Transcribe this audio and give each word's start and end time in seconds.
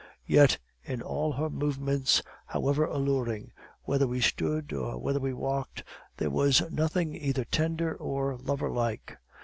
Yet 0.25 0.57
in 0.83 1.03
all 1.03 1.33
her 1.33 1.47
movements, 1.51 2.23
however 2.47 2.85
alluring, 2.85 3.51
whether 3.83 4.07
we 4.07 4.19
stood 4.19 4.73
or 4.73 4.97
whether 4.97 5.19
we 5.19 5.31
walked, 5.31 5.83
there 6.17 6.31
was 6.31 6.63
nothing 6.71 7.13
either 7.13 7.45
tender 7.45 7.93
or 7.93 8.35
lover 8.35 8.71
like. 8.71 9.19